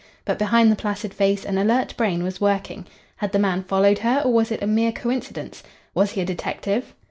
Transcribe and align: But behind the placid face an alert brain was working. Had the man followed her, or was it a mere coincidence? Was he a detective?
But 0.25 0.39
behind 0.39 0.71
the 0.71 0.75
placid 0.75 1.13
face 1.13 1.45
an 1.45 1.59
alert 1.59 1.95
brain 1.95 2.23
was 2.23 2.41
working. 2.41 2.87
Had 3.17 3.33
the 3.33 3.37
man 3.37 3.61
followed 3.61 3.99
her, 3.99 4.19
or 4.25 4.33
was 4.33 4.49
it 4.51 4.63
a 4.63 4.65
mere 4.65 4.91
coincidence? 4.91 5.61
Was 5.93 6.13
he 6.13 6.21
a 6.21 6.25
detective? 6.25 6.95